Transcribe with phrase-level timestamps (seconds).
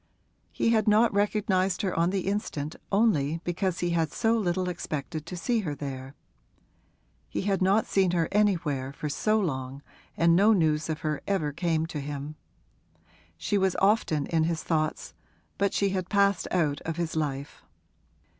[0.51, 5.27] He had not recognised her on the instant only because he had so little expected
[5.27, 6.15] to see her there;
[7.29, 9.83] he had not seen her anywhere for so long,
[10.17, 12.33] and no news of her ever came to him.
[13.37, 15.13] She was often in his thoughts,
[15.59, 17.61] but she had passed out of his life.